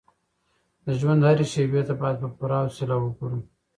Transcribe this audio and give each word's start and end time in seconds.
د 0.83 0.85
ژوند 0.99 1.21
هرې 1.27 1.45
شېبې 1.53 1.81
ته 1.87 1.93
باید 2.01 2.17
په 2.21 2.27
پوره 2.37 2.57
حوصله 2.63 2.95
وګورو. 2.99 3.39